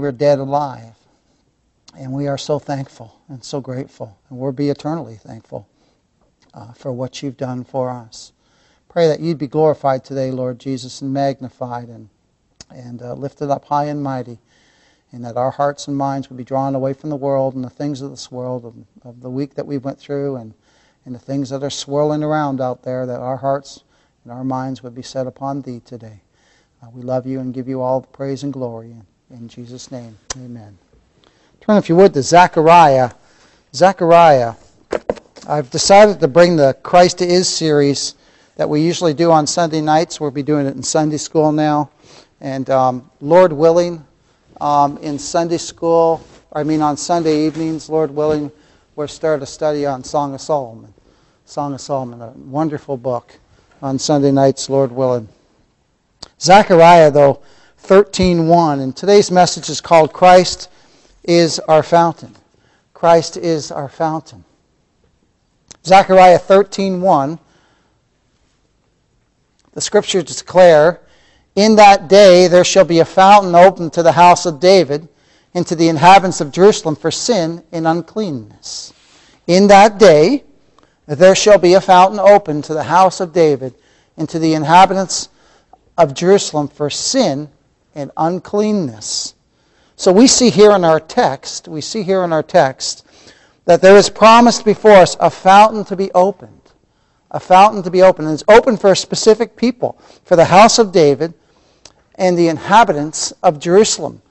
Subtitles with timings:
[0.00, 0.94] We're dead alive.
[1.94, 4.18] And we are so thankful and so grateful.
[4.30, 5.68] And we'll be eternally thankful
[6.54, 8.32] uh, for what you've done for us.
[8.88, 12.08] Pray that you'd be glorified today, Lord Jesus, and magnified and,
[12.70, 14.38] and uh, lifted up high and mighty.
[15.12, 17.68] And that our hearts and minds would be drawn away from the world and the
[17.68, 18.74] things of this world, of,
[19.04, 20.54] of the week that we went through, and,
[21.04, 23.84] and the things that are swirling around out there, that our hearts
[24.24, 26.22] and our minds would be set upon Thee today.
[26.82, 28.96] Uh, we love you and give you all the praise and glory.
[29.32, 30.76] In, Jesus' name, amen.
[31.60, 33.12] Turn, if you would, to Zechariah.
[33.72, 34.54] Zechariah.
[35.46, 38.16] I've decided to bring the Christ Is series
[38.56, 40.20] that we usually do on Sunday nights.
[40.20, 41.90] We'll be doing it in Sunday school now.
[42.40, 44.04] And um, Lord willing,
[44.60, 46.20] um, in Sunday school,
[46.52, 48.50] I mean on Sunday evenings, Lord willing,
[48.96, 50.92] we'll start a study on Song of Solomon.
[51.44, 53.38] Song of Solomon, a wonderful book
[53.80, 55.28] on Sunday nights, Lord willing.
[56.40, 57.42] Zechariah, though,
[57.82, 60.68] 13.1, and today's message is called Christ
[61.24, 62.34] is our fountain.
[62.94, 64.44] Christ is our fountain.
[65.84, 67.38] Zechariah 13.1,
[69.72, 71.00] the scriptures declare,
[71.56, 75.08] In that day there shall be a fountain opened to the house of David
[75.54, 78.92] and to the inhabitants of Jerusalem for sin and uncleanness.
[79.46, 80.44] In that day
[81.06, 83.74] there shall be a fountain open to the house of David
[84.16, 85.28] and to the inhabitants
[85.96, 87.48] of Jerusalem for sin
[87.94, 89.34] and uncleanness.
[89.96, 93.06] So we see here in our text, we see here in our text
[93.66, 96.56] that there is promised before us a fountain to be opened.
[97.30, 98.28] A fountain to be opened.
[98.28, 101.34] And it's open for a specific people, for the house of David
[102.16, 104.22] and the inhabitants of Jerusalem.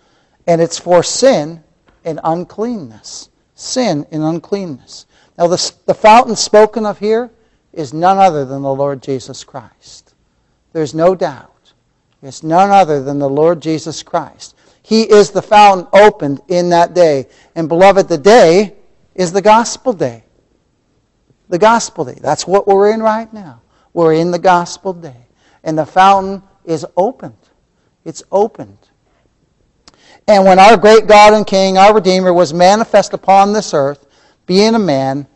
[0.48, 1.64] And it's for sin
[2.04, 3.30] and uncleanness.
[3.56, 5.06] Sin and uncleanness.
[5.38, 7.32] Now, the, the fountain spoken of here
[7.72, 10.14] is none other than the Lord Jesus Christ.
[10.74, 11.59] There's no doubt.
[12.22, 14.56] It's none other than the Lord Jesus Christ.
[14.82, 17.28] He is the fountain opened in that day.
[17.56, 18.76] And, beloved, the day
[19.16, 20.24] is the gospel day.
[21.48, 22.18] The gospel day.
[22.22, 23.62] That's what we're in right now.
[23.94, 25.28] We're in the gospel day.
[25.64, 27.38] And the fountain is opened.
[28.04, 28.78] It's opened.
[30.28, 34.08] And when our great God and King, our Redeemer, was manifest upon this earth,
[34.46, 35.28] being a man,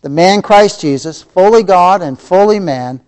[0.00, 3.00] the man Christ Jesus, fully God and fully man,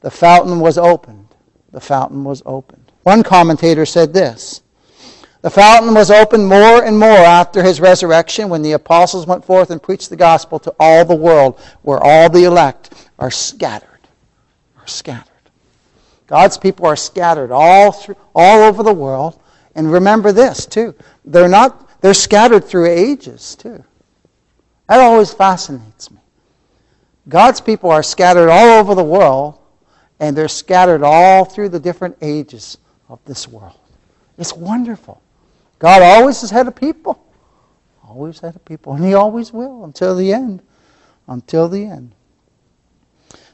[0.00, 1.28] the fountain was opened.
[1.70, 2.87] The fountain was opened.
[3.02, 4.62] One commentator said this
[5.42, 9.70] The fountain was opened more and more after his resurrection when the apostles went forth
[9.70, 13.88] and preached the gospel to all the world, where all the elect are scattered.
[14.78, 15.24] Are scattered.
[16.26, 19.40] God's people are scattered all through, all over the world.
[19.74, 20.94] And remember this too.
[21.24, 23.84] They're not they're scattered through ages too.
[24.88, 26.18] That always fascinates me.
[27.28, 29.58] God's people are scattered all over the world,
[30.18, 33.78] and they're scattered all through the different ages of this world.
[34.36, 35.20] It's wonderful.
[35.78, 37.24] God always has had a people.
[38.08, 40.62] Always had a people, and He always will until the end.
[41.26, 42.12] Until the end.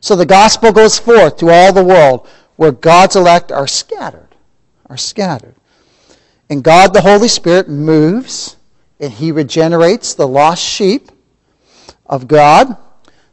[0.00, 4.28] So the gospel goes forth to all the world where God's elect are scattered.
[4.86, 5.54] Are scattered.
[6.50, 8.56] And God the Holy Spirit moves
[9.00, 11.10] and He regenerates the lost sheep
[12.06, 12.76] of God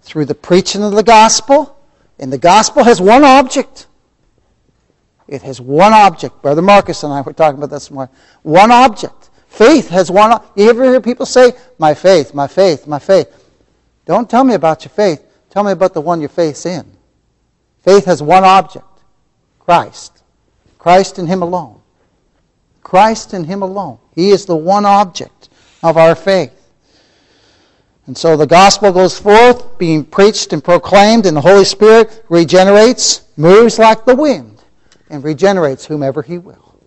[0.02, 1.78] through the preaching of the gospel.
[2.18, 3.88] And the gospel has one object.
[5.32, 6.42] It has one object.
[6.42, 8.14] Brother Marcus and I were talking about this morning.
[8.44, 9.30] One object.
[9.48, 10.38] Faith has one.
[10.56, 13.28] You ever hear people say, "My faith, my faith, my faith"?
[14.06, 15.24] Don't tell me about your faith.
[15.50, 16.86] Tell me about the one your faith's in.
[17.82, 18.86] Faith has one object:
[19.58, 20.22] Christ.
[20.78, 21.80] Christ and Him alone.
[22.84, 24.00] Christ and Him alone.
[24.14, 25.48] He is the one object
[25.82, 26.52] of our faith.
[28.06, 33.22] And so the gospel goes forth, being preached and proclaimed, and the Holy Spirit regenerates,
[33.38, 34.51] moves like the wind,
[35.12, 36.80] and regenerates whomever he will.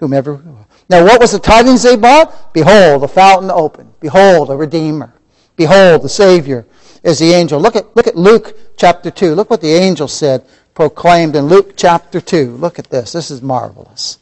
[0.00, 0.66] Whomever he will.
[0.90, 2.52] Now, what was the tidings they brought?
[2.52, 3.92] Behold, a fountain opened.
[4.00, 5.14] Behold, a Redeemer.
[5.56, 6.66] Behold, the Savior
[7.02, 7.60] is the angel.
[7.60, 9.34] Look at, look at Luke chapter 2.
[9.34, 10.44] Look what the angel said,
[10.74, 12.56] proclaimed in Luke chapter 2.
[12.56, 13.12] Look at this.
[13.12, 14.18] This is marvelous.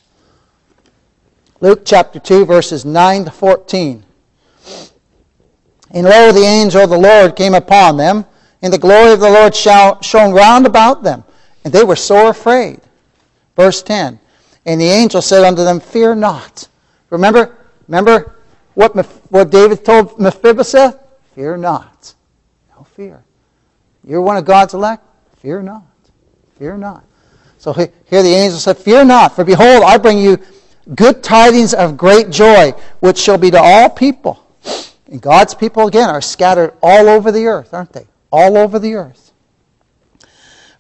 [1.61, 4.05] Luke chapter 2, verses 9 to 14.
[5.93, 8.27] And lo, the angel of the Lord came upon them,
[8.61, 11.25] and the glory of the Lord shone round about them,
[11.65, 12.81] and they were sore afraid.
[13.57, 14.21] Verse 10.
[14.67, 16.69] And the angel said unto them, Fear not.
[17.11, 17.57] Remember,
[17.89, 18.37] remember
[18.75, 18.95] what,
[19.31, 20.99] what David told Mephibosheth?
[21.35, 22.15] Fear not.
[22.77, 23.23] No fear.
[24.05, 25.03] You're one of God's elect?
[25.39, 25.85] Fear not.
[26.59, 27.05] Fear not.
[27.59, 27.91] So here
[28.23, 30.39] the angel said, Fear not, for behold, I bring you
[30.95, 34.43] good tidings of great joy, which shall be to all people.
[35.11, 38.07] And God's people, again, are scattered all over the earth, aren't they?
[38.31, 39.26] All over the earth.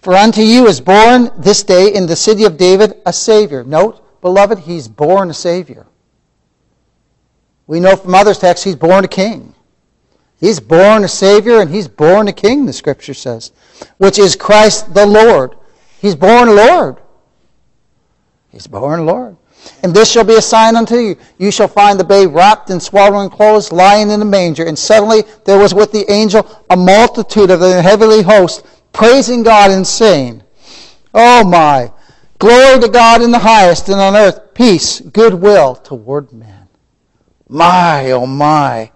[0.06, 3.64] For unto you is born this day in the city of David a Savior.
[3.64, 5.85] Note, beloved, he's born a Savior.
[7.67, 9.53] We know from other texts he's born a king.
[10.38, 13.50] He's born a Savior and he's born a king, the scripture says,
[13.97, 15.56] which is Christ the Lord.
[15.99, 16.99] He's born Lord.
[18.53, 19.37] He's born Lord.
[19.82, 21.17] And this shall be a sign unto you.
[21.38, 24.67] You shall find the babe wrapped in swaddling clothes, lying in a manger.
[24.67, 28.64] And suddenly there was with the angel a multitude of the heavenly host,
[28.96, 30.43] praising God and saying,
[31.14, 31.93] Oh my,
[32.38, 36.69] glory to God in the highest, and on earth peace, goodwill toward men.
[37.48, 38.90] My, oh my.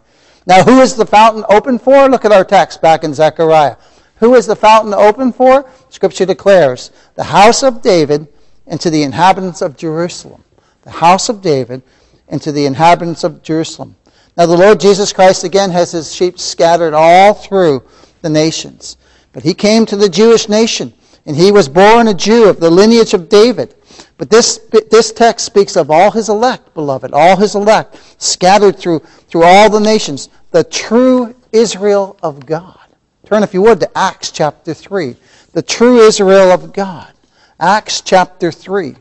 [0.47, 2.09] Now, who is the fountain open for?
[2.09, 3.77] Look at our text back in Zechariah.
[4.17, 5.71] Who is the fountain open for?
[5.91, 8.27] Scripture declares, the house of David
[8.67, 10.43] and to the inhabitants of Jerusalem.
[10.83, 11.83] The house of David
[12.29, 13.97] and to the inhabitants of Jerusalem.
[14.37, 17.83] Now, the Lord Jesus Christ again has his sheep scattered all through
[18.23, 18.97] the nations.
[19.33, 20.93] But he came to the Jewish nation,
[21.27, 23.75] and he was born a Jew of the lineage of David.
[24.19, 24.59] But this,
[24.91, 29.71] this text speaks of all his elect, beloved, all his elect, scattered through, through all
[29.71, 32.79] the nations, the true Israel of God.
[33.25, 35.17] Turn, if you would, to Acts chapter 3.
[35.53, 37.13] The true Israel of God.
[37.59, 38.97] Acts chapter 3,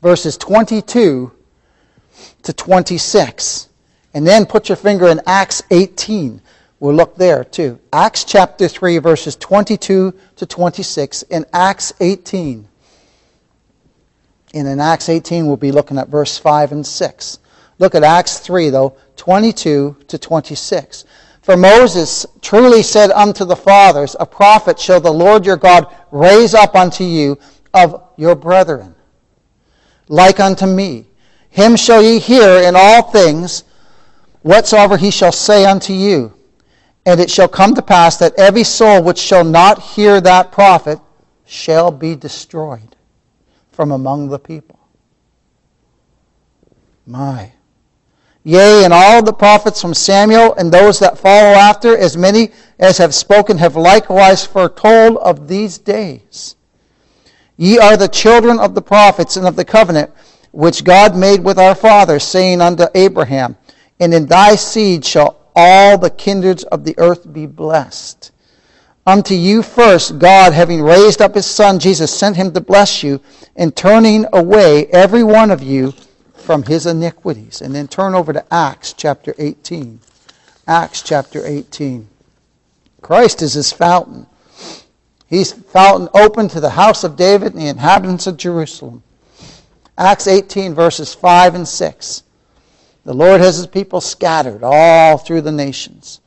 [0.00, 1.32] verses 22
[2.42, 3.68] to 26.
[4.14, 6.40] And then put your finger in Acts 18.
[6.80, 7.78] We'll look there too.
[7.92, 11.22] Acts chapter 3, verses 22 to 26.
[11.24, 12.66] In Acts 18.
[14.54, 17.38] And in Acts 18, we'll be looking at verse 5 and 6.
[17.78, 21.04] Look at Acts 3, though, 22 to 26.
[21.42, 26.54] For Moses truly said unto the fathers, A prophet shall the Lord your God raise
[26.54, 27.38] up unto you
[27.74, 28.94] of your brethren,
[30.08, 31.06] like unto me.
[31.50, 33.64] Him shall ye hear in all things
[34.42, 36.34] whatsoever he shall say unto you.
[37.06, 40.98] And it shall come to pass that every soul which shall not hear that prophet
[41.46, 42.96] shall be destroyed
[43.72, 44.78] from among the people.
[47.06, 47.52] My.
[48.44, 52.98] Yea, and all the prophets from Samuel and those that follow after, as many as
[52.98, 56.56] have spoken, have likewise foretold of these days.
[57.56, 60.10] Ye are the children of the prophets and of the covenant
[60.52, 63.56] which God made with our fathers, saying unto Abraham,
[63.98, 68.32] And in thy seed shall all the kindreds of the earth be blessed.
[69.06, 73.20] Unto you first, God, having raised up his Son, Jesus, sent him to bless you,
[73.56, 75.92] in turning away every one of you
[76.34, 77.60] from his iniquities.
[77.60, 80.00] And then turn over to Acts chapter 18.
[80.66, 82.08] Acts chapter 18.
[83.02, 84.26] Christ is his fountain.
[85.26, 89.02] He's fountain open to the house of David and the inhabitants of Jerusalem.
[89.98, 92.22] Acts 18, verses 5 and 6.
[93.04, 96.20] The Lord has his people scattered all through the nations.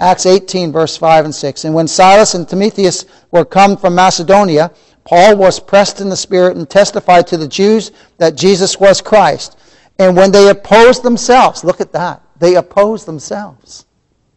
[0.00, 1.64] Acts 18, verse 5 and 6.
[1.64, 4.70] And when Silas and Timotheus were come from Macedonia,
[5.04, 9.58] Paul was pressed in the Spirit and testified to the Jews that Jesus was Christ.
[9.98, 13.86] And when they opposed themselves, look at that, they opposed themselves.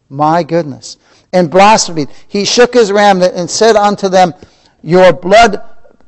[0.08, 0.98] My goodness.
[1.32, 2.08] And blasphemed.
[2.28, 4.34] He shook his raiment and said unto them,
[4.82, 5.62] Your blood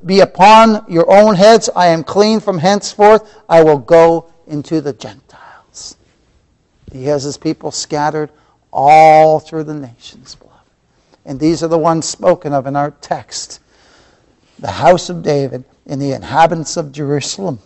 [0.04, 1.70] be upon your own heads.
[1.74, 3.34] I am clean from henceforth.
[3.48, 5.43] I will go into the Gentiles.
[6.94, 8.30] He has his people scattered
[8.72, 10.60] all through the nations, beloved.
[11.24, 13.60] And these are the ones spoken of in our text
[14.60, 17.58] the house of David and the inhabitants of Jerusalem.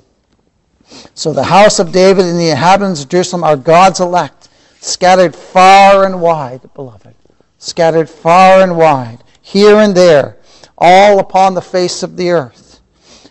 [1.12, 4.48] So the house of David and the inhabitants of Jerusalem are God's elect,
[4.80, 7.14] scattered far and wide, beloved.
[7.58, 10.38] Scattered far and wide, here and there,
[10.78, 12.80] all upon the face of the earth.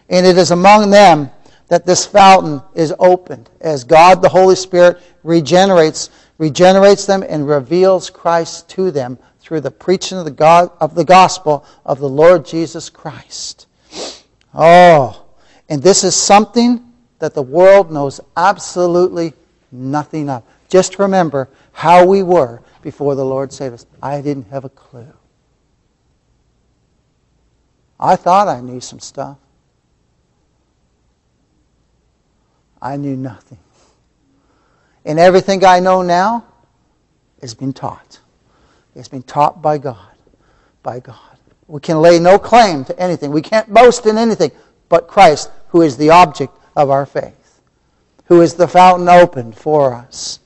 [0.09, 1.31] And it is among them
[1.67, 8.09] that this fountain is opened as God the Holy Spirit regenerates regenerates them and reveals
[8.09, 12.45] Christ to them through the preaching of the, God, of the gospel of the Lord
[12.45, 13.67] Jesus Christ.
[14.53, 15.25] Oh,
[15.69, 19.33] and this is something that the world knows absolutely
[19.71, 20.43] nothing of.
[20.69, 23.85] Just remember how we were before the Lord saved us.
[24.01, 25.13] I didn't have a clue.
[27.99, 29.37] I thought I knew some stuff.
[32.81, 33.57] I knew nothing.
[35.05, 36.45] And everything I know now
[37.41, 38.19] has been taught.
[38.95, 40.11] It's been taught by God.
[40.83, 41.15] By God.
[41.67, 43.31] We can lay no claim to anything.
[43.31, 44.51] We can't boast in anything
[44.89, 47.61] but Christ, who is the object of our faith,
[48.25, 50.39] who is the fountain opened for us.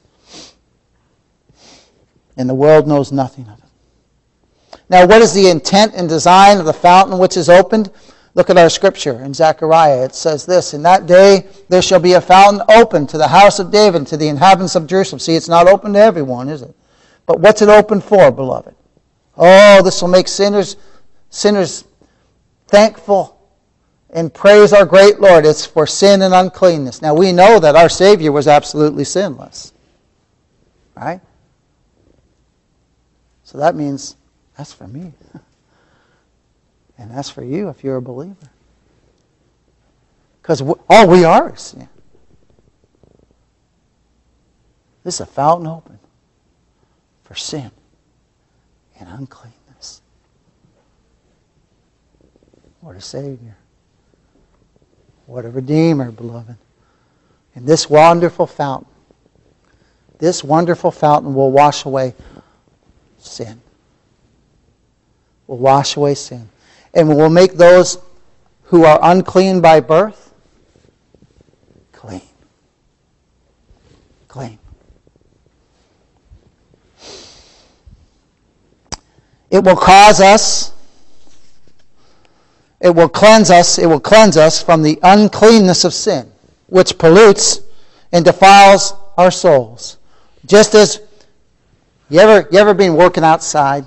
[2.38, 4.79] And the world knows nothing of it.
[4.89, 7.91] Now, what is the intent and design of the fountain which is opened?
[8.33, 10.05] Look at our scripture in Zechariah.
[10.05, 13.59] It says this In that day there shall be a fountain open to the house
[13.59, 15.19] of David, to the inhabitants of Jerusalem.
[15.19, 16.75] See, it's not open to everyone, is it?
[17.25, 18.75] But what's it open for, beloved?
[19.38, 20.77] Oh, this will make sinners,
[21.29, 21.85] sinners
[22.67, 23.38] thankful
[24.09, 25.45] and praise our great Lord.
[25.45, 27.01] It's for sin and uncleanness.
[27.01, 29.73] Now we know that our Savior was absolutely sinless.
[30.95, 31.21] Right?
[33.43, 34.15] So that means
[34.57, 35.11] that's for me.
[37.01, 38.36] And that's for you if you're a believer.
[40.39, 41.89] Because all we are is sin.
[45.03, 45.98] This is a fountain open
[47.24, 47.72] for sin
[49.00, 50.03] and uncleanness.
[52.81, 53.58] What a Savior.
[55.25, 56.55] What a Redeemer, beloved.
[57.55, 58.93] And this wonderful fountain,
[60.20, 62.13] this wonderful fountain will wash away
[63.17, 63.60] sin.
[65.48, 66.48] Will wash away sin.
[66.93, 67.98] And will make those
[68.63, 70.31] who are unclean by birth
[72.01, 72.21] clean.
[74.27, 74.57] Clean.
[79.51, 80.74] It will cause us,
[82.79, 86.31] it will cleanse us, it will cleanse us from the uncleanness of sin,
[86.67, 87.60] which pollutes
[88.13, 89.98] and defiles our souls.
[90.45, 91.01] Just as
[92.10, 93.86] you ever you ever been working outside?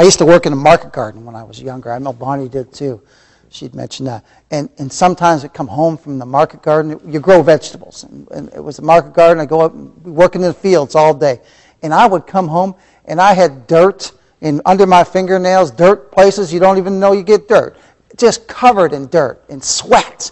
[0.00, 1.92] I used to work in a market garden when I was younger.
[1.92, 3.02] I know Bonnie did too.
[3.50, 4.24] She'd mentioned that.
[4.50, 6.98] And and sometimes I'd come home from the market garden.
[7.06, 9.42] You grow vegetables, and, and it was a market garden.
[9.42, 11.42] I'd go up and work in the fields all day,
[11.82, 16.50] and I would come home and I had dirt in under my fingernails, dirt places
[16.50, 17.76] you don't even know you get dirt.
[18.16, 20.30] Just covered in dirt and sweat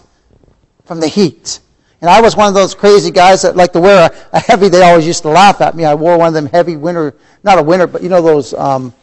[0.85, 1.59] from the heat.
[2.01, 4.67] And I was one of those crazy guys that like to wear a, a heavy.
[4.67, 5.85] They always used to laugh at me.
[5.85, 8.95] I wore one of them heavy winter, not a winter, but you know those um,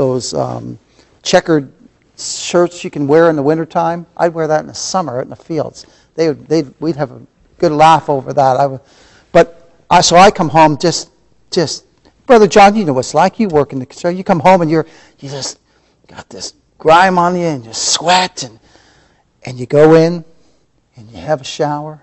[0.00, 0.78] those um,
[1.22, 1.70] checkered
[2.16, 4.06] shirts you can wear in the wintertime.
[4.16, 5.84] I'd wear that in the summer out in the fields.
[6.14, 7.20] They would, they'd, we'd have a
[7.58, 8.56] good laugh over that.
[8.56, 8.80] I would,
[9.30, 11.10] but I, so I come home just
[11.50, 11.84] just
[12.24, 13.38] Brother John, you know what it's like.
[13.38, 14.16] You work in the construction.
[14.16, 14.86] You come home and you're
[15.18, 15.58] you just
[16.08, 18.58] got this grime on you and you sweat and
[19.44, 20.24] and you go in
[20.96, 22.00] and you have a shower.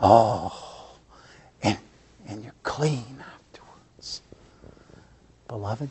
[0.00, 0.94] Oh,
[1.64, 1.78] and
[2.28, 4.22] and you're clean afterwards.
[5.48, 5.90] Beloved,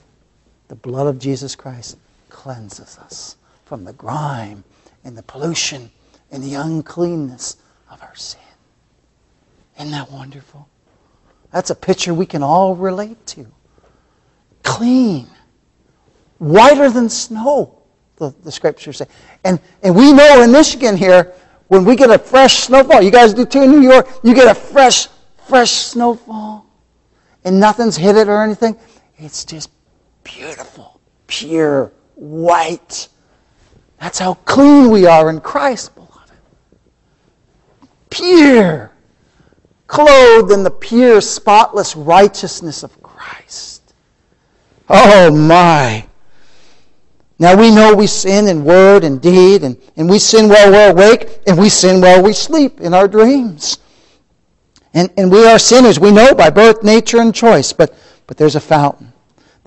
[0.67, 1.97] the blood of Jesus Christ
[2.29, 4.63] cleanses us from the grime
[5.03, 5.91] and the pollution
[6.31, 7.57] and the uncleanness
[7.89, 8.41] of our sin.
[9.77, 10.67] Isn't that wonderful?
[11.51, 13.47] That's a picture we can all relate to.
[14.63, 15.27] Clean,
[16.39, 17.81] whiter than snow,
[18.17, 19.07] the, the scriptures say.
[19.43, 21.33] And, and we know in Michigan here,
[21.67, 24.47] when we get a fresh snowfall, you guys do too in New York, you get
[24.47, 25.07] a fresh,
[25.47, 26.65] fresh snowfall,
[27.43, 28.77] and nothing's hit it or anything.
[29.17, 29.69] It's just
[30.27, 33.07] beautiful, pure, white.
[33.99, 36.31] That's how clean we are in Christ, beloved.
[38.09, 38.91] Pure
[39.87, 43.93] clothed in the pure, spotless righteousness of Christ.
[44.89, 46.05] Oh my.
[47.39, 50.91] Now we know we sin in word and deed, and, and we sin while we're
[50.91, 53.79] awake, and we sin while we sleep in our dreams.
[54.93, 58.55] And, and we are sinners, we know by birth, nature, and choice, but, but there's
[58.55, 59.13] a fountain.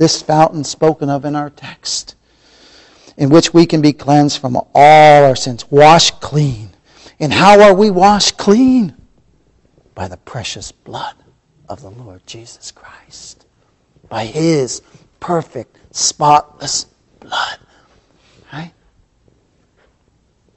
[0.00, 2.14] This fountain spoken of in our text,
[3.19, 6.71] in which we can be cleansed from all our sins, washed clean.
[7.21, 8.97] And how are we washed clean?
[10.00, 11.14] by the precious blood
[11.69, 13.45] of the Lord Jesus Christ.
[14.09, 14.80] By his
[15.21, 16.87] perfect, spotless
[17.21, 17.59] blood.
[18.50, 18.73] Right?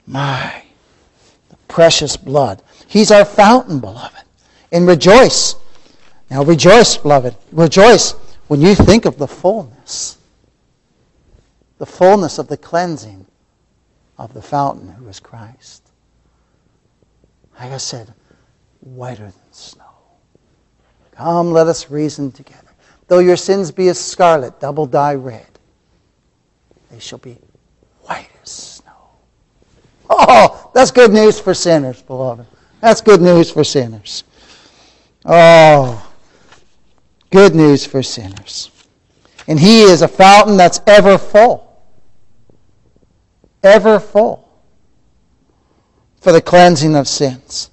[0.08, 0.64] My,
[1.50, 2.62] the precious blood.
[2.88, 4.24] He's our fountain, beloved.
[4.72, 5.56] And rejoice.
[6.32, 7.36] Now rejoice, beloved.
[7.52, 8.14] Rejoice
[8.48, 10.18] when you think of the fullness.
[11.80, 13.26] The fullness of the cleansing
[14.18, 15.84] of the fountain who is Christ.
[17.60, 18.14] Like I said,
[18.80, 19.84] whiter than snow.
[21.12, 22.60] Come, let us reason together.
[23.08, 25.48] Though your sins be as scarlet, double dye red,
[26.90, 27.38] they shall be
[28.02, 28.92] white as snow.
[30.10, 32.46] Oh, that's good news for sinners, beloved.
[32.82, 34.24] That's good news for sinners.
[35.26, 36.13] Oh,
[37.34, 38.70] good news for sinners.
[39.48, 41.84] And He is a fountain that's ever full.
[43.64, 44.48] Ever full
[46.22, 47.72] for the cleansing of sins.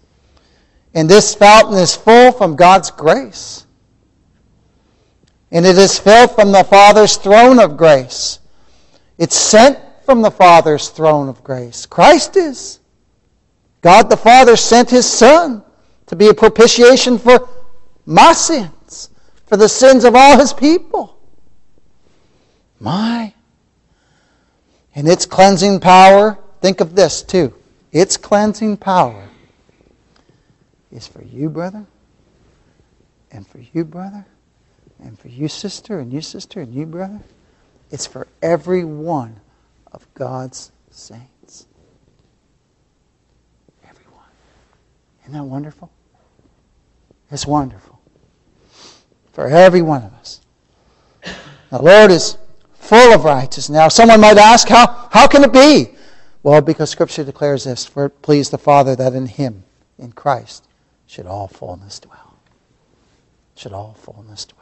[0.95, 3.67] And this fountain is full from God's grace.
[5.53, 8.39] And it is filled from the Father's throne of grace.
[9.19, 11.85] It's sent from the Father's throne of grace.
[11.85, 12.81] Christ is.
[13.83, 15.63] God the Father sent His Son
[16.07, 17.49] to be a propitiation for
[18.07, 18.71] my sins,
[19.51, 21.19] for the sins of all His people.
[22.79, 23.35] My.
[24.95, 27.53] And its cleansing power, think of this too.
[27.91, 29.29] Its cleansing power
[30.93, 31.85] is for you, brother,
[33.33, 34.25] and for you, brother,
[35.01, 37.21] and for you, sister, and you, sister, and you, brother.
[37.91, 39.41] It's for every one
[39.91, 41.67] of God's saints.
[43.83, 44.31] Everyone.
[45.23, 45.91] Isn't that wonderful?
[47.33, 47.90] It's wonderful.
[49.33, 50.41] For every one of us.
[51.71, 52.37] The Lord is
[52.75, 53.71] full of righteousness.
[53.71, 55.91] Now, someone might ask, how, how can it be?
[56.43, 59.63] Well, because Scripture declares this, for it pleased the Father that in Him,
[59.99, 60.67] in Christ,
[61.07, 62.35] should all fullness dwell.
[63.57, 64.57] Should all fullness dwell.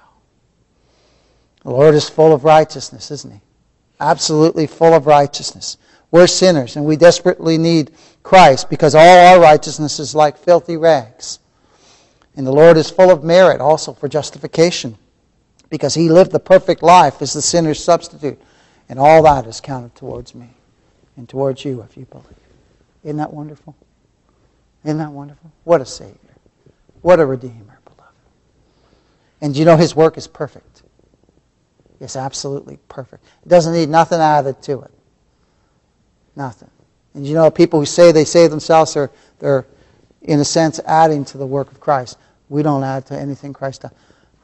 [1.62, 3.40] The Lord is full of righteousness, isn't He?
[4.00, 5.78] Absolutely full of righteousness.
[6.10, 11.38] We're sinners, and we desperately need Christ because all our righteousness is like filthy rags.
[12.38, 14.96] And the Lord is full of merit also for justification
[15.70, 18.40] because he lived the perfect life as the sinner's substitute.
[18.88, 20.48] And all that is counted towards me
[21.16, 22.26] and towards you if you believe.
[23.02, 23.74] Isn't that wonderful?
[24.84, 25.50] Isn't that wonderful?
[25.64, 26.14] What a Savior.
[27.02, 28.14] What a Redeemer, beloved.
[29.40, 30.84] And you know his work is perfect.
[32.00, 33.24] It's absolutely perfect.
[33.44, 34.92] It doesn't need nothing added to it.
[36.36, 36.70] Nothing.
[37.14, 39.66] And you know, people who say they save themselves are they're
[40.22, 42.16] in a sense adding to the work of Christ.
[42.48, 43.90] We don't add to anything Christ does.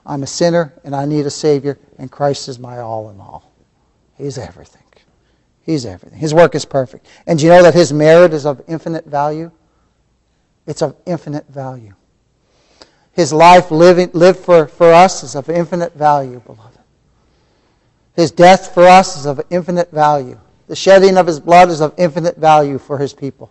[0.07, 3.53] I'm a sinner and I need a Savior, and Christ is my all in all.
[4.17, 4.83] He's everything.
[5.63, 6.19] He's everything.
[6.19, 7.07] His work is perfect.
[7.27, 9.51] And do you know that His merit is of infinite value?
[10.67, 11.95] It's of infinite value.
[13.13, 16.79] His life living, lived for, for us is of infinite value, beloved.
[18.15, 20.39] His death for us is of infinite value.
[20.67, 23.51] The shedding of His blood is of infinite value for His people.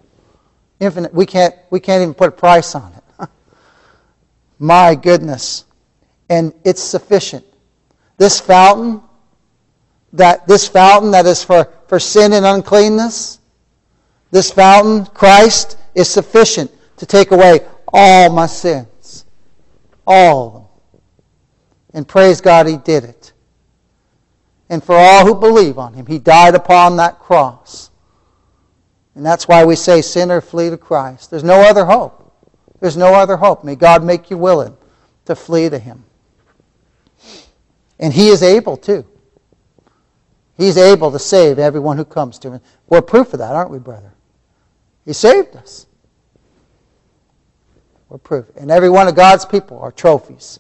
[0.79, 1.13] Infinite.
[1.13, 3.02] We can't, we can't even put a price on it.
[4.63, 5.65] My goodness
[6.29, 7.43] and it's sufficient.
[8.17, 9.01] This fountain,
[10.13, 13.39] that this fountain that is for, for sin and uncleanness,
[14.31, 17.59] this fountain, Christ, is sufficient to take away
[17.91, 19.25] all my sins.
[20.07, 21.01] All of them.
[21.93, 23.33] And praise God, He did it.
[24.69, 27.91] And for all who believe on Him, He died upon that cross.
[29.13, 31.31] And that's why we say, Sinner, flee to Christ.
[31.31, 32.22] There's no other hope.
[32.83, 33.63] There's no other hope.
[33.63, 34.75] May God make you willing
[35.23, 36.03] to flee to Him.
[37.97, 39.05] And He is able to.
[40.57, 42.61] He's able to save everyone who comes to Him.
[42.89, 44.11] We're proof of that, aren't we, brother?
[45.05, 45.87] He saved us.
[48.09, 48.47] We're proof.
[48.57, 50.59] And every one of God's people are trophies.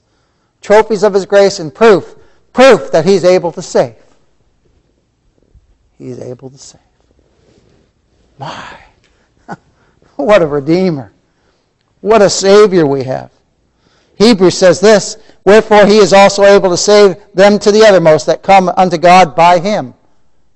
[0.61, 2.15] Trophies of His grace and proof.
[2.53, 3.97] Proof that He's able to save.
[5.97, 6.79] He's able to save.
[8.39, 8.77] My.
[10.15, 11.12] what a Redeemer.
[12.03, 13.31] What a Savior we have.
[14.17, 18.43] Hebrews says this Wherefore he is also able to save them to the uttermost that
[18.43, 19.93] come unto God by him.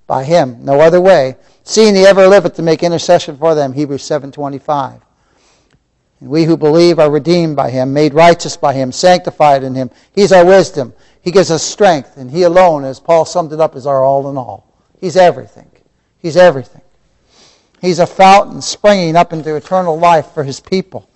[0.07, 1.38] By him, no other way.
[1.63, 3.71] Seeing he ever liveth to make intercession for them.
[3.71, 4.99] Hebrews 7.25.
[6.19, 9.89] And we who believe are redeemed by him, made righteous by him, sanctified in him.
[10.13, 10.93] He's our wisdom.
[11.21, 12.17] He gives us strength.
[12.17, 14.67] And he alone, as Paul summed it up, is our all in all.
[14.99, 15.71] He's everything.
[16.19, 16.81] He's everything.
[17.79, 21.07] He's a fountain springing up into eternal life for his people.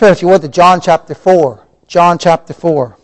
[0.00, 1.62] Turn, if you would, to John chapter 4.
[1.86, 2.96] John chapter 4.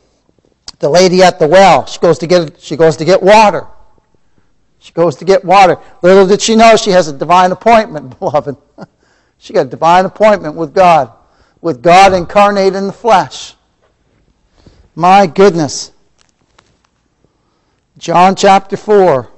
[0.78, 3.66] The lady at the well, she goes to get, she goes to get water.
[4.78, 5.76] She goes to get water.
[6.00, 8.56] Little did she know she has a divine appointment, beloved.
[9.37, 11.12] she got a divine appointment with God,
[11.61, 13.56] with God incarnate in the flesh.
[14.94, 15.92] My goodness.
[17.98, 19.28] John chapter 4.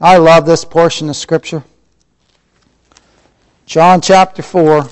[0.00, 1.64] I love this portion of Scripture.
[3.66, 4.88] John chapter 4.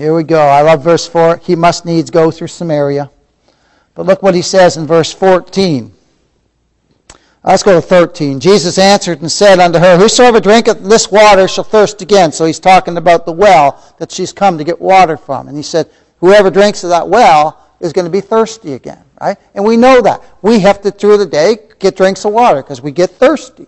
[0.00, 0.40] Here we go.
[0.40, 1.36] I love verse 4.
[1.36, 3.10] He must needs go through Samaria.
[3.94, 5.92] But look what he says in verse 14.
[7.44, 8.40] Let's go to 13.
[8.40, 12.32] Jesus answered and said unto her, Whosoever drinketh this water shall thirst again.
[12.32, 15.48] So he's talking about the well that she's come to get water from.
[15.48, 19.36] And he said, Whoever drinks of that well is going to be thirsty again, right?
[19.54, 20.24] And we know that.
[20.40, 23.66] We have to, through the day, get drinks of water because we get thirsty.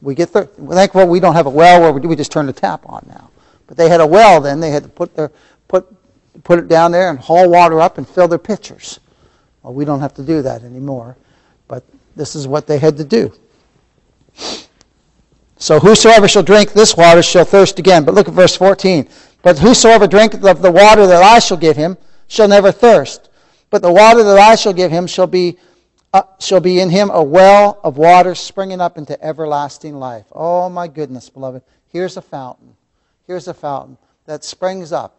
[0.00, 0.62] We get thirsty.
[0.66, 3.28] Thankfully, we don't have a well where we just turn the tap on now.
[3.68, 4.60] But they had a well then.
[4.60, 5.30] They had to put their
[5.68, 5.86] put,
[6.44, 8.98] put it down there and haul water up and fill their pitchers.
[9.62, 11.16] Well, we don't have to do that anymore,
[11.68, 11.84] but
[12.16, 13.32] this is what they had to do.
[15.58, 18.04] So whosoever shall drink this water shall thirst again.
[18.04, 19.08] But look at verse 14.
[19.42, 21.96] But whosoever drinketh of the water that I shall give him
[22.28, 23.28] shall never thirst.
[23.70, 25.58] But the water that I shall give him shall be,
[26.12, 30.26] uh, shall be in him a well of water springing up into everlasting life.
[30.32, 31.62] Oh my goodness, beloved.
[31.88, 32.76] Here's a fountain.
[33.26, 35.17] Here's a fountain that springs up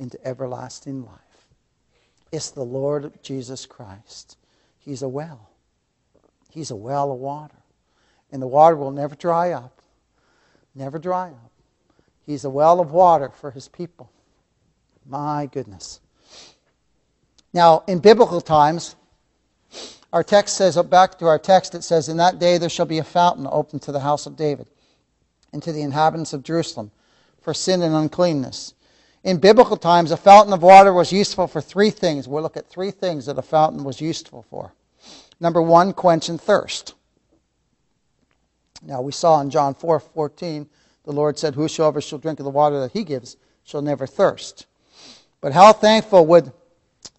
[0.00, 1.18] into everlasting life.
[2.32, 4.36] It's the Lord Jesus Christ.
[4.78, 5.50] He's a well.
[6.50, 7.54] He's a well of water.
[8.32, 9.82] And the water will never dry up.
[10.74, 11.50] Never dry up.
[12.24, 14.10] He's a well of water for his people.
[15.06, 16.00] My goodness.
[17.52, 18.94] Now, in biblical times,
[20.12, 22.98] our text says, back to our text, it says, In that day there shall be
[22.98, 24.68] a fountain opened to the house of David
[25.52, 26.90] and to the inhabitants of Jerusalem
[27.40, 28.74] for sin and uncleanness.
[29.22, 32.26] In biblical times, a fountain of water was useful for three things.
[32.26, 34.72] We'll look at three things that a fountain was useful for.
[35.38, 36.94] Number one, quenching thirst.
[38.82, 40.68] Now, we saw in John 4 14,
[41.04, 44.66] the Lord said, Whosoever shall drink of the water that he gives shall never thirst.
[45.40, 46.52] But how thankful would,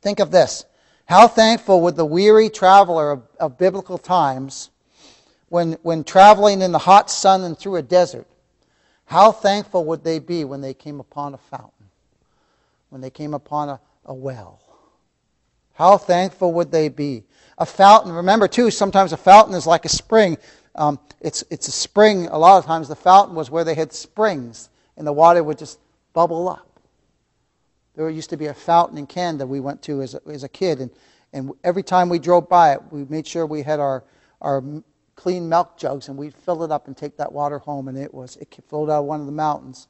[0.02, 0.66] think of this,
[1.06, 4.70] how thankful would the weary traveler of, of biblical times,
[5.50, 8.26] when, when traveling in the hot sun and through a desert,
[9.06, 11.81] how thankful would they be when they came upon a fountain,
[12.91, 14.60] when they came upon a, a well?
[15.73, 17.23] How thankful would they be?
[17.58, 20.38] A fountain, remember too, sometimes a fountain is like a spring.
[20.75, 23.93] Um, it's, it's a spring, a lot of times the fountain was where they had
[23.93, 25.80] springs, and the water would just
[26.13, 26.80] bubble up.
[27.95, 30.49] There used to be a fountain in Canada we went to as a, as a
[30.49, 30.91] kid, and,
[31.34, 34.04] and every time we drove by it, we made sure we had our,
[34.41, 34.63] our
[35.15, 38.13] clean milk jugs, and we'd fill it up and take that water home, and it
[38.13, 39.88] was it flowed out of one of the mountains,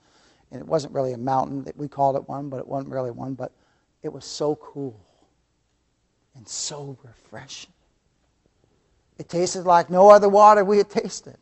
[0.51, 1.63] and it wasn't really a mountain.
[1.63, 3.51] That we called it one, but it wasn't really one, but
[4.03, 4.99] it was so cool
[6.35, 7.71] and so refreshing.
[9.17, 11.37] It tasted like no other water we had tasted.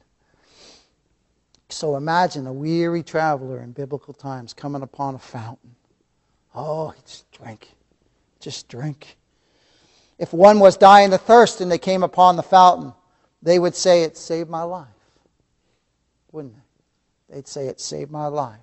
[1.70, 5.76] So imagine a weary traveler in biblical times coming upon a fountain.
[6.54, 7.70] Oh, just drink.
[8.40, 9.18] Just drink.
[10.18, 12.94] If one was dying of thirst and they came upon the fountain,
[13.42, 14.88] they would say, It saved my life.
[16.32, 17.36] Wouldn't they?
[17.36, 18.60] They'd say, It saved my life.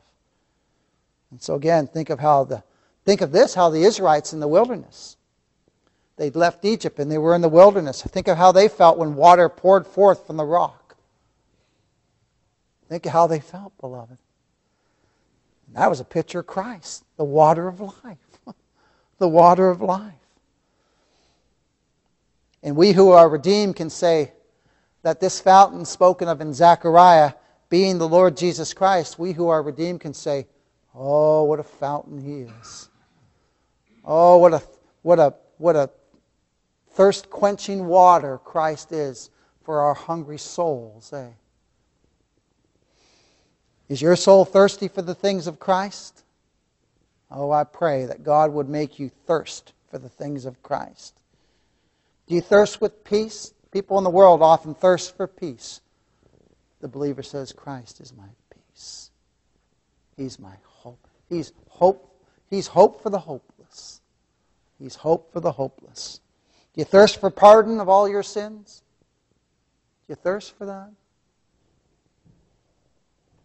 [1.37, 2.63] And so again, think of how the
[3.05, 5.19] think of this, how the Israelites in the wilderness.
[6.17, 8.01] They'd left Egypt and they were in the wilderness.
[8.01, 10.97] Think of how they felt when water poured forth from the rock.
[12.89, 14.17] Think of how they felt, beloved.
[15.75, 18.39] That was a picture of Christ, the water of life.
[19.19, 20.15] the water of life.
[22.63, 24.33] And we who are redeemed can say
[25.03, 27.35] that this fountain spoken of in Zechariah,
[27.69, 30.47] being the Lord Jesus Christ, we who are redeemed can say,
[30.99, 32.89] Oh, what a fountain he is.
[34.03, 34.63] Oh, what a,
[35.03, 35.91] what a, what a
[36.93, 39.31] thirst quenching water Christ is
[39.63, 41.29] for our hungry souls, eh?
[43.89, 46.25] Is your soul thirsty for the things of Christ?
[47.31, 51.21] Oh, I pray that God would make you thirst for the things of Christ.
[52.27, 53.53] Do you thirst with peace?
[53.71, 55.81] People in the world often thirst for peace.
[56.81, 59.11] The believer says, Christ is my peace.
[60.17, 60.53] He's my.
[61.29, 62.25] He's hope.
[62.49, 64.01] He's hope for the hopeless.
[64.79, 66.21] He's hope for the hopeless.
[66.75, 68.83] Do you thirst for pardon of all your sins?
[70.07, 70.91] Do you thirst for that?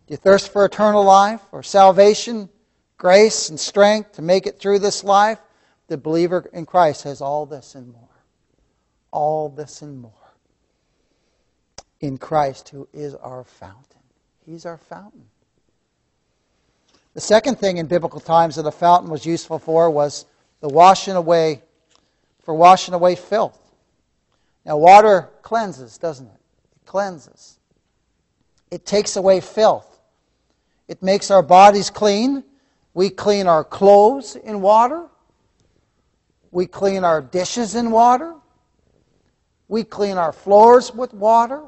[0.08, 2.50] Do you thirst for eternal life or salvation,
[2.98, 5.40] grace, and strength to make it through this life?
[5.88, 8.10] The believer in Christ has all this and more.
[9.12, 10.12] All this and more.
[12.02, 14.02] In Christ, who is our fountain.
[14.46, 15.26] He's our fountain.
[17.14, 20.26] The second thing in biblical times that a fountain was useful for was
[20.62, 21.62] the washing away,
[22.44, 23.58] for washing away filth.
[24.66, 26.40] Now, water cleanses, doesn't it?
[26.76, 27.60] It cleanses.
[28.70, 30.00] It takes away filth.
[30.88, 32.44] It makes our bodies clean.
[32.94, 35.08] We clean our clothes in water.
[36.52, 38.36] We clean our dishes in water.
[39.68, 41.64] We clean our floors with water.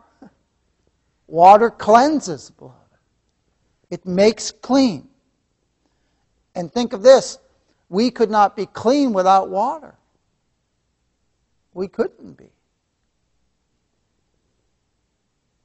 [1.27, 2.77] Water cleanses, beloved.
[3.89, 5.07] It makes clean.
[6.55, 7.39] And think of this
[7.89, 9.95] we could not be clean without water.
[11.73, 12.49] We couldn't be.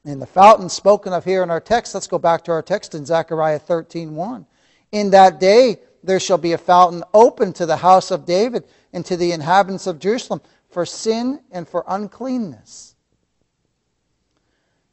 [0.05, 2.95] In the fountain spoken of here in our text, let's go back to our text
[2.95, 4.47] in Zechariah 13:1.
[4.93, 9.05] In that day there shall be a fountain open to the house of David and
[9.05, 12.95] to the inhabitants of Jerusalem for sin and for uncleanness.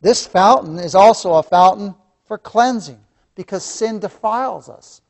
[0.01, 3.03] This fountain is also a fountain for cleansing
[3.35, 5.01] because sin defiles us.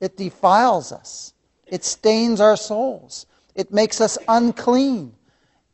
[0.00, 1.34] It defiles us.
[1.66, 3.26] It stains our souls.
[3.54, 5.14] It makes us unclean.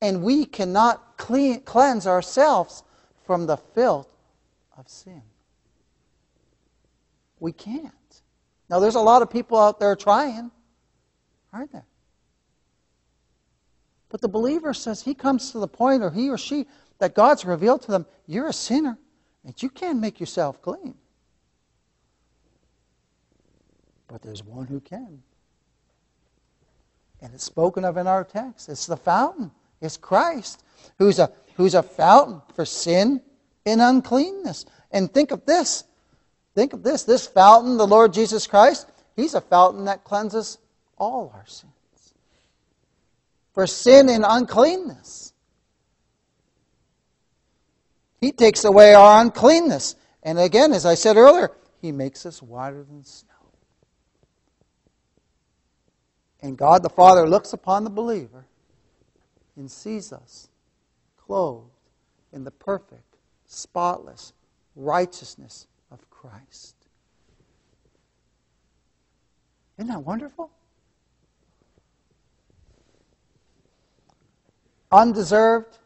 [0.02, 2.82] And we cannot clean, cleanse ourselves
[3.24, 4.08] from the filth
[4.76, 5.22] of sin.
[7.38, 7.92] We can't.
[8.68, 10.50] Now, there's a lot of people out there trying,
[11.52, 11.86] aren't there?
[14.08, 16.66] But the believer says he comes to the point, or he or she,
[16.98, 18.98] that God's revealed to them, you're a sinner,
[19.44, 20.94] and you can't make yourself clean.
[24.08, 25.22] But there's one who can.
[27.20, 28.68] And it's spoken of in our text.
[28.68, 29.50] It's the fountain.
[29.80, 30.62] It's Christ,
[30.98, 33.22] who's a who's a fountain for sin
[33.64, 34.64] and uncleanness.
[34.90, 35.84] And think of this.
[36.54, 37.02] Think of this.
[37.04, 40.58] This fountain, the Lord Jesus Christ, He's a fountain that cleanses
[40.98, 41.72] all our sins.
[43.52, 45.32] for sin and uncleanness.
[48.20, 49.96] He takes away our uncleanness.
[50.22, 53.35] And again, as I said earlier, He makes us whiter than snow.
[56.42, 58.44] And God the Father looks upon the believer
[59.56, 60.48] and sees us
[61.16, 61.70] clothed
[62.32, 64.32] in the perfect, spotless
[64.74, 66.74] righteousness of Christ.
[69.78, 70.50] Isn't that wonderful?
[74.92, 75.78] Undeserved,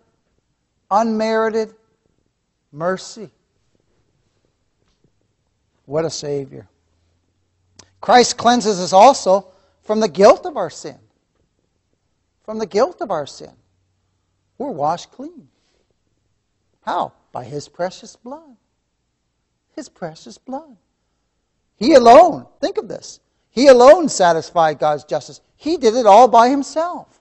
[0.90, 1.74] unmerited
[2.72, 3.30] mercy.
[5.86, 6.68] What a Savior.
[8.00, 9.49] Christ cleanses us also
[9.90, 11.00] from the guilt of our sin.
[12.44, 13.50] From the guilt of our sin.
[14.56, 15.48] We're washed clean.
[16.82, 17.12] How?
[17.32, 18.56] By His precious blood.
[19.74, 20.76] His precious blood.
[21.76, 23.18] He alone, think of this,
[23.50, 25.40] He alone satisfied God's justice.
[25.56, 27.20] He did it all by Himself.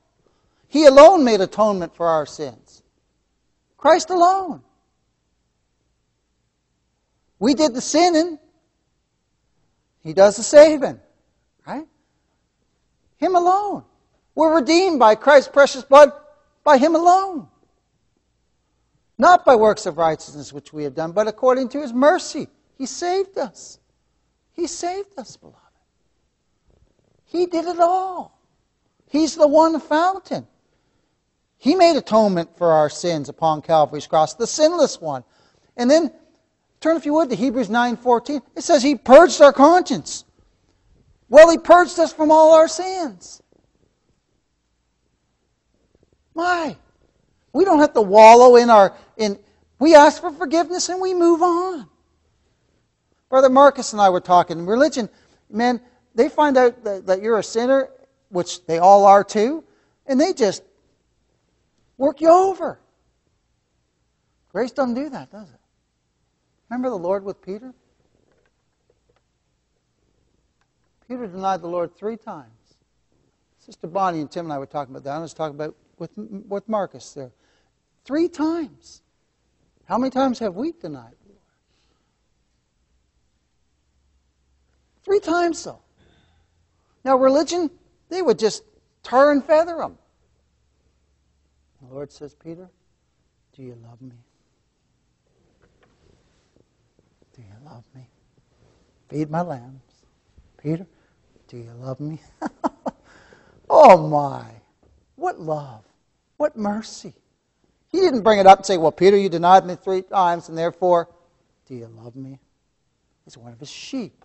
[0.68, 2.84] He alone made atonement for our sins.
[3.78, 4.62] Christ alone.
[7.40, 8.38] We did the sinning.
[10.04, 11.00] He does the saving.
[13.20, 13.84] Him alone.
[14.34, 16.12] We're redeemed by Christ's precious blood
[16.64, 17.48] by Him alone.
[19.18, 22.48] Not by works of righteousness which we have done, but according to His mercy.
[22.78, 23.80] He saved us.
[24.54, 25.58] He saved us, beloved.
[27.26, 28.40] He did it all.
[29.08, 30.48] He's the one fountain.
[31.58, 35.26] He made atonement for our sins upon Calvary's cross, the sinless one.
[35.76, 36.14] And then
[36.80, 38.42] turn if you would to Hebrews 9:14.
[38.56, 40.24] It says he purged our conscience
[41.30, 43.42] well, He purged us from all our sins.
[46.34, 46.78] Why?
[47.54, 49.40] We don't have to wallow in our in
[49.80, 51.88] we ask for forgiveness and we move on.
[53.30, 54.66] Brother Marcus and I were talking.
[54.66, 55.10] Religion,
[55.50, 55.80] man,
[56.16, 57.90] they find out that, that you're a sinner,
[58.30, 59.64] which they all are too,
[60.06, 60.64] and they just
[61.98, 62.80] work you over.
[64.52, 65.60] Grace doesn't do that, does it?
[66.70, 67.74] Remember the Lord with Peter?
[71.10, 72.46] Peter denied the Lord three times.
[73.58, 75.16] Sister Bonnie and Tim and I were talking about that.
[75.16, 77.32] I was talking about with, with Marcus there.
[78.06, 79.02] Three times.
[79.86, 81.42] How many times have we denied the Lord?
[85.04, 85.82] Three times so.
[87.04, 87.72] Now, religion,
[88.10, 88.64] they would just
[89.02, 89.98] tar and feather them.
[91.82, 92.70] The Lord says, Peter,
[93.56, 94.16] do you love me?
[97.36, 98.08] Do you love me?
[99.10, 99.82] Feed my lambs.
[100.62, 100.86] Peter,
[101.50, 102.22] do you love me?
[103.70, 104.46] oh my.
[105.16, 105.84] What love.
[106.38, 107.14] What mercy.
[107.92, 110.58] He didn't bring it up and say, Well, Peter, you denied me three times, and
[110.58, 111.10] therefore,
[111.68, 112.40] do you love me?
[113.26, 114.24] He's one of his sheep.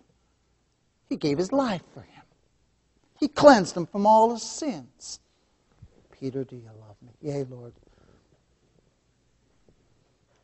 [1.09, 2.23] He gave his life for him.
[3.19, 5.19] He cleansed him from all his sins.
[6.11, 7.09] Peter, do you love me?
[7.21, 7.73] Yea, Lord.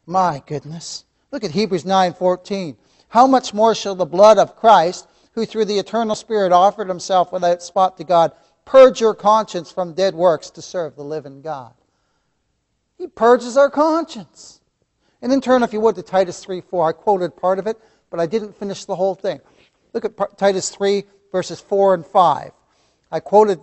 [0.06, 1.06] My goodness.
[1.32, 2.76] Look at Hebrews 9:14.
[3.10, 7.32] How much more shall the blood of Christ, who through the eternal Spirit offered himself
[7.32, 8.32] without spot to God,
[8.66, 11.74] purge your conscience from dead works to serve the living God.
[12.98, 14.62] He purges our conscience.
[15.22, 16.90] And in turn, if you would, to Titus 3 4.
[16.90, 17.78] I quoted part of it,
[18.10, 19.40] but I didn't finish the whole thing.
[19.94, 22.52] Look at Titus 3, verses 4 and 5.
[23.12, 23.60] I quoted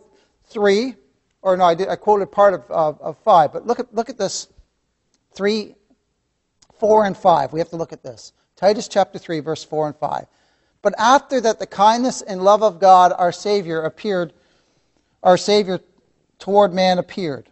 [0.46, 0.94] 3,
[1.42, 4.08] or no, I, did, I quoted part of, of, of 5, but look at, look
[4.08, 4.48] at this
[5.34, 5.74] 3,
[6.78, 7.52] 4, and 5.
[7.52, 8.32] We have to look at this.
[8.56, 10.26] Titus chapter 3, verse 4 and 5.
[10.82, 14.32] But after that the kindness and love of God our Savior appeared,
[15.22, 15.80] our Savior
[16.38, 17.48] toward man appeared.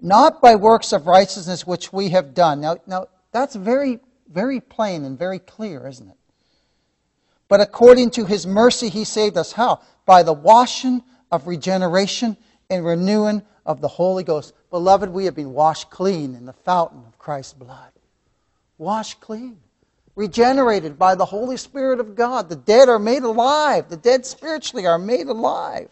[0.00, 2.60] Not by works of righteousness which we have done.
[2.60, 4.00] Now, now that's very,
[4.30, 6.16] very plain and very clear, isn't it?
[7.48, 9.52] But according to his mercy he saved us.
[9.52, 9.80] How?
[10.04, 12.36] By the washing of regeneration
[12.70, 14.54] and renewing of the Holy Ghost.
[14.70, 17.90] Beloved, we have been washed clean in the fountain of Christ's blood.
[18.78, 19.58] Washed clean
[20.16, 22.48] regenerated by the Holy Spirit of God.
[22.48, 23.88] The dead are made alive.
[23.88, 25.88] The dead spiritually are made alive.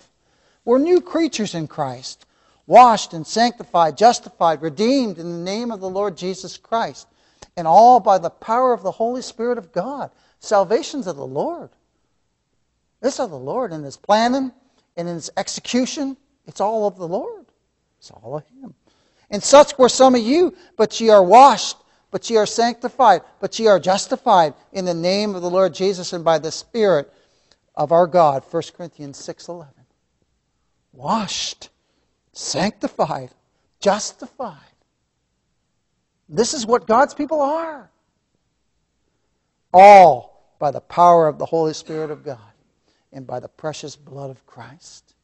[0.65, 2.25] We're new creatures in Christ,
[2.67, 7.07] washed and sanctified, justified, redeemed in the name of the Lord Jesus Christ,
[7.57, 10.11] and all by the power of the Holy Spirit of God.
[10.41, 11.69] Salvation's of the Lord.
[13.03, 14.51] It's of the Lord in His planning
[14.97, 16.17] and in His execution.
[16.47, 17.45] It's all of the Lord.
[17.99, 18.75] It's all of Him.
[19.31, 21.77] And such were some of you, but ye are washed
[22.14, 26.12] but ye are sanctified, but ye are justified in the name of the Lord Jesus
[26.12, 27.12] and by the Spirit
[27.74, 28.44] of our God.
[28.48, 29.66] 1 Corinthians 6.11.
[30.92, 31.70] Washed,
[32.33, 33.31] sanctified,
[33.81, 34.55] justified.
[36.29, 37.90] This is what God's people are.
[39.72, 42.38] All by the power of the Holy Spirit of God
[43.12, 45.16] and by the precious blood of Christ.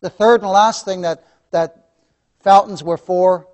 [0.00, 1.90] The third and last thing that that
[2.40, 3.48] fountains were for,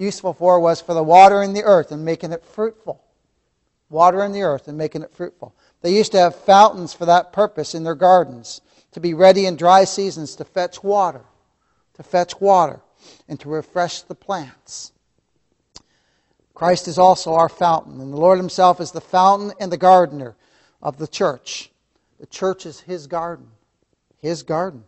[0.00, 3.04] useful for, was for the water in the earth and making it fruitful.
[3.90, 5.54] Water in the earth and making it fruitful.
[5.82, 8.60] They used to have fountains for that purpose in their gardens,
[8.92, 11.22] to be ready in dry seasons to fetch water,
[11.94, 12.80] to fetch water,
[13.28, 14.92] and to refresh the plants.
[16.54, 20.36] Christ is also our fountain, and the Lord Himself is the fountain and the gardener
[20.82, 21.70] of the church.
[22.18, 23.48] The church is His garden,
[24.18, 24.84] His garden.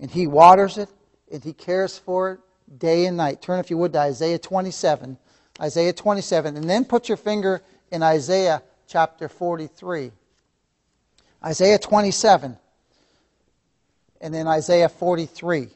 [0.00, 0.88] And He waters it,
[1.30, 2.40] and He cares for it
[2.78, 3.42] day and night.
[3.42, 5.16] Turn, if you would, to Isaiah 27.
[5.60, 6.56] Isaiah 27.
[6.56, 10.10] And then put your finger in Isaiah chapter 43.
[11.44, 12.56] Isaiah 27.
[14.20, 15.68] And then Isaiah 43.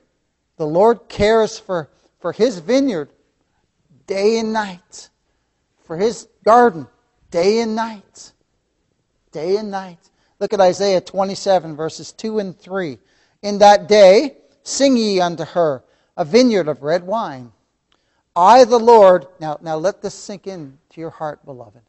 [0.57, 1.88] The Lord cares for,
[2.20, 3.11] for His vineyard
[4.07, 5.11] day and night
[5.88, 6.87] for his garden
[7.31, 8.33] day and night.
[9.33, 9.98] Day and night.
[10.38, 12.98] Look at Isaiah 27, verses 2 and 3.
[13.42, 15.83] In that day, sing ye unto her
[16.18, 17.52] a vineyard of red wine.
[18.35, 21.81] I, the Lord, now, now let this sink in to your heart, beloved.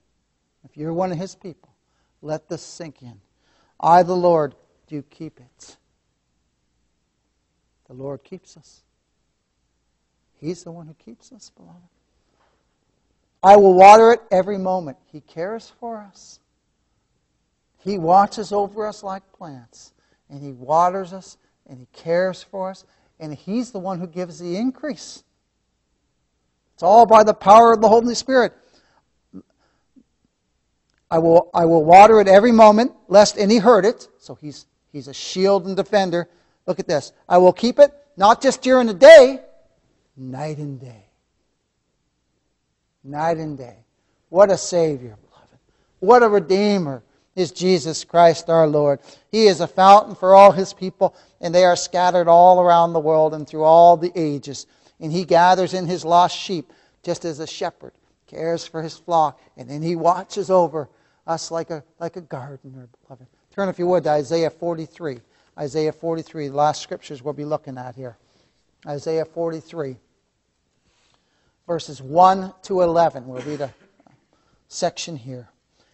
[0.63, 1.69] If you're one of his people,
[2.21, 3.19] let this sink in.
[3.79, 4.55] I, the Lord,
[4.87, 5.77] do keep it.
[7.87, 8.83] The Lord keeps us.
[10.39, 11.79] He's the one who keeps us, beloved.
[13.41, 14.97] I will water it every moment.
[15.11, 16.39] He cares for us.
[17.79, 19.93] He watches over us like plants,
[20.29, 21.37] and He waters us,
[21.67, 22.85] and He cares for us,
[23.19, 25.23] and He's the one who gives the increase.
[26.73, 28.53] It's all by the power of the Holy Spirit.
[31.11, 34.07] I will, I will water it every moment, lest any hurt it.
[34.19, 36.29] So he's, he's a shield and defender.
[36.67, 37.11] Look at this.
[37.27, 39.41] I will keep it, not just during the day,
[40.15, 41.09] night and day
[43.03, 43.77] night and day.
[44.29, 45.57] What a Savior, beloved.
[45.99, 47.03] What a Redeemer
[47.35, 48.99] is Jesus Christ our Lord.
[49.31, 52.99] He is a fountain for all His people, and they are scattered all around the
[52.99, 54.65] world and through all the ages.
[54.99, 56.71] And He gathers in His lost sheep
[57.03, 57.93] just as a shepherd
[58.27, 60.87] cares for his flock, and then He watches over
[61.25, 63.25] us like a, like a gardener, beloved.
[63.51, 65.19] Turn, if you would, to Isaiah 43.
[65.57, 68.17] Isaiah 43, the last scriptures we'll be looking at here.
[68.87, 69.97] Isaiah 43
[71.69, 73.27] verses 1 to 11.
[73.27, 73.71] We'll read a
[74.69, 75.49] section here.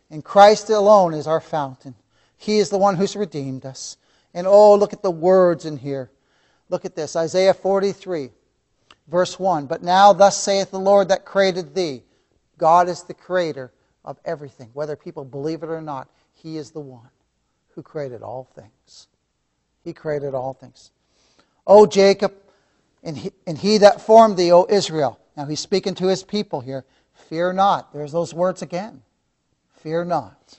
[0.09, 1.95] And Christ alone is our fountain.
[2.37, 3.97] He is the one who's redeemed us.
[4.33, 6.11] And oh, look at the words in here.
[6.69, 8.29] Look at this Isaiah 43,
[9.07, 9.65] verse 1.
[9.65, 12.03] But now, thus saith the Lord that created thee.
[12.57, 13.71] God is the creator
[14.03, 14.69] of everything.
[14.73, 17.09] Whether people believe it or not, He is the one
[17.73, 19.07] who created all things.
[19.83, 20.91] He created all things.
[21.67, 22.33] O Jacob,
[23.03, 25.19] and he, and he that formed thee, O Israel.
[25.37, 26.85] Now he's speaking to his people here.
[27.29, 27.93] Fear not.
[27.93, 29.01] There's those words again.
[29.85, 30.57] Fear not.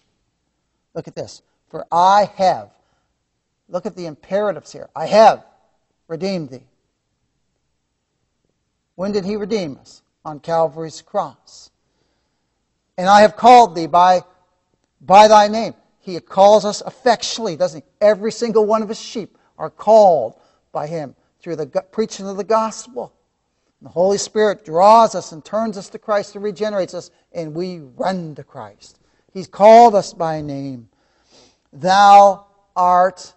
[0.94, 1.42] Look at this.
[1.68, 2.70] For I have,
[3.68, 4.88] look at the imperatives here.
[4.94, 5.44] I have
[6.06, 6.62] redeemed thee.
[8.94, 10.02] When did he redeem us?
[10.24, 11.70] On Calvary's cross.
[12.96, 14.22] And I have called thee by,
[15.00, 15.74] by thy name.
[15.98, 17.90] He calls us effectually, doesn't he?
[18.00, 20.38] Every single one of his sheep are called
[20.70, 23.12] by him through the preaching of the gospel.
[23.82, 27.80] The Holy Spirit draws us and turns us to Christ and regenerates us, and we
[27.80, 29.00] run to Christ.
[29.36, 30.88] He's called us by name.
[31.70, 33.34] Thou art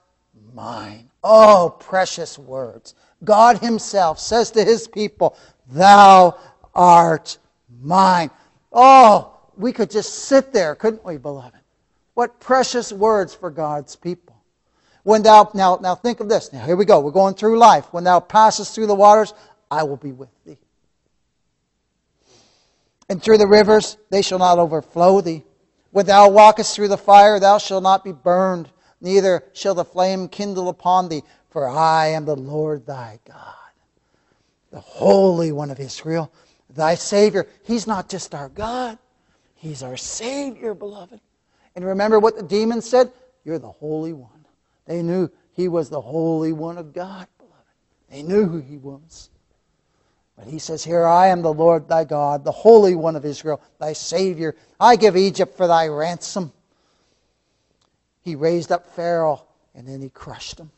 [0.53, 1.09] mine.
[1.21, 2.95] Oh, precious words.
[3.25, 5.35] God Himself says to His people,
[5.69, 6.39] Thou
[6.73, 7.37] art
[7.81, 8.31] mine.
[8.71, 11.59] Oh, we could just sit there, couldn't we, beloved?
[12.13, 14.37] What precious words for God's people.
[15.03, 16.53] When thou, now, now think of this.
[16.53, 17.01] Now, here we go.
[17.01, 17.91] We're going through life.
[17.91, 19.33] When thou passest through the waters,
[19.69, 20.59] I will be with thee.
[23.09, 25.43] And through the rivers, they shall not overflow thee.
[25.91, 28.69] When thou walkest through the fire, thou shalt not be burned,
[29.01, 33.55] neither shall the flame kindle upon thee, for I am the Lord thy God,
[34.71, 36.31] the Holy One of Israel,
[36.69, 37.47] thy Savior.
[37.63, 38.97] He's not just our God,
[39.55, 41.19] He's our Savior, beloved.
[41.75, 43.11] And remember what the demons said?
[43.43, 44.45] You're the Holy One.
[44.85, 47.55] They knew He was the Holy One of God, beloved.
[48.09, 49.29] They knew who He was.
[50.39, 53.61] But he says, Here I am the Lord thy God, the Holy One of Israel,
[53.77, 54.55] thy Savior.
[54.79, 56.53] I give Egypt for thy ransom.
[58.21, 59.43] He raised up Pharaoh,
[59.75, 60.71] and then he crushed him.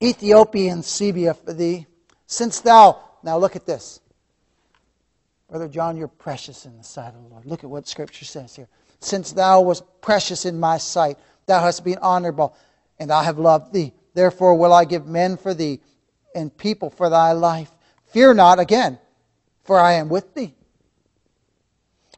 [0.00, 1.86] Ethiopian Seba for thee,
[2.26, 4.00] since thou, now look at this.
[5.48, 7.46] Brother John, you're precious in the sight of the Lord.
[7.46, 8.68] Look at what Scripture says here.
[9.00, 12.54] Since thou wast precious in my sight, thou hast been honorable,
[13.00, 13.92] and I have loved thee.
[14.14, 15.80] Therefore will I give men for thee
[16.34, 17.70] and people for thy life.
[18.06, 18.98] Fear not again,
[19.64, 20.54] for I am with thee.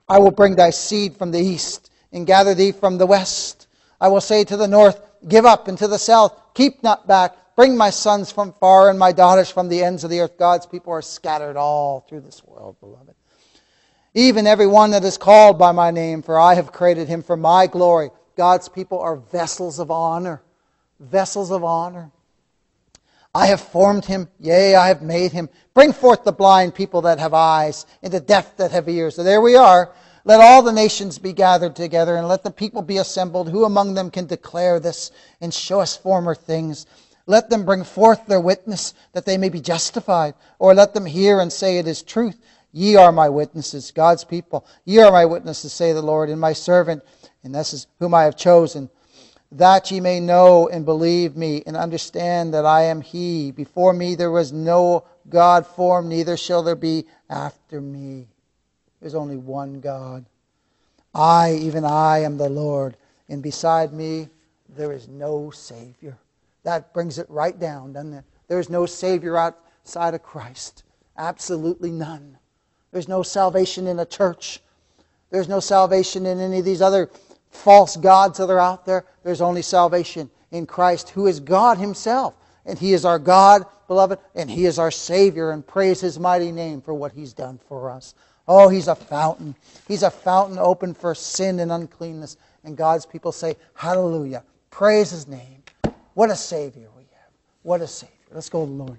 [0.08, 3.66] I will bring thy seed from the east and gather thee from the west.
[4.00, 7.36] I will say to the north, Give up, and to the south, Keep not back.
[7.54, 10.38] Bring my sons from far and my daughters from the ends of the earth.
[10.38, 13.14] God's people are scattered all through this world, beloved.
[14.14, 17.36] Even every one that is called by my name, for I have created him for
[17.36, 18.10] my glory.
[18.36, 20.42] God's people are vessels of honor.
[21.00, 22.10] Vessels of honor.
[23.34, 25.48] I have formed him, yea, I have made him.
[25.72, 29.16] Bring forth the blind people that have eyes, and the deaf that have ears.
[29.16, 29.92] So there we are.
[30.24, 33.48] Let all the nations be gathered together, and let the people be assembled.
[33.48, 35.10] Who among them can declare this
[35.40, 36.86] and show us former things?
[37.26, 40.34] Let them bring forth their witness, that they may be justified.
[40.58, 42.38] Or let them hear and say, It is truth.
[42.72, 44.66] Ye are my witnesses, God's people.
[44.84, 47.02] Ye are my witnesses, say the Lord, and my servant,
[47.42, 48.90] and this is whom I have chosen,
[49.52, 53.52] that ye may know and believe me, and understand that I am He.
[53.52, 58.28] Before me there was no God formed, neither shall there be after me.
[59.00, 60.24] There's only one God.
[61.14, 62.96] I, even I, am the Lord,
[63.28, 64.30] and beside me
[64.70, 66.16] there is no Savior.
[66.62, 68.24] That brings it right down, doesn't it?
[68.48, 70.84] There is no Savior outside of Christ.
[71.18, 72.38] Absolutely none.
[72.90, 74.60] There's no salvation in a church.
[75.30, 77.10] There's no salvation in any of these other
[77.52, 79.04] false gods that are out there.
[79.22, 82.34] There's only salvation in Christ, who is God Himself.
[82.66, 86.52] And He is our God, beloved, and He is our Savior, and praise His mighty
[86.52, 88.14] name for what He's done for us.
[88.48, 89.54] Oh, He's a fountain.
[89.86, 92.36] He's a fountain open for sin and uncleanness.
[92.64, 94.44] And God's people say, Hallelujah.
[94.70, 95.62] Praise His name.
[96.14, 97.30] What a Savior we have.
[97.62, 98.16] What a Savior.
[98.32, 98.98] Let's go to the Lord.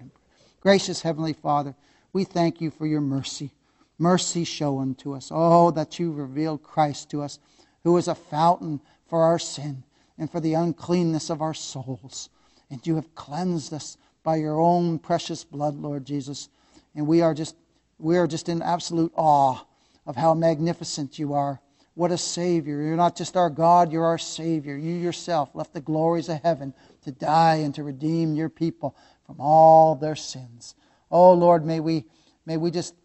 [0.62, 1.76] Gracious Heavenly Father,
[2.14, 3.52] we thank you for your mercy.
[3.98, 5.30] Mercy shown to us.
[5.34, 7.40] Oh, that you revealed Christ to us,
[7.84, 9.84] who is a fountain for our sin
[10.18, 12.30] and for the uncleanness of our souls.
[12.70, 16.50] And you have cleansed us by your own precious blood, Lord Jesus.
[16.96, 17.56] And we are just
[18.00, 19.64] we are just in absolute awe
[20.06, 21.62] of how magnificent you are.
[21.96, 22.82] What a Savior.
[22.82, 24.76] You're not just our God, you're our Savior.
[24.76, 26.74] You yourself left the glories of heaven
[27.04, 30.76] to die and to redeem your people from all their sins.
[31.12, 32.06] Oh Lord, may we
[32.46, 32.96] may we just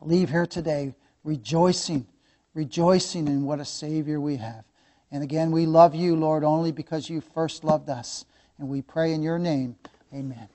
[0.00, 2.06] leave here today rejoicing,
[2.54, 4.64] rejoicing in what a Savior we have.
[5.10, 8.24] And again, we love you, Lord, only because you first loved us.
[8.58, 9.76] And we pray in your name.
[10.12, 10.48] Amen.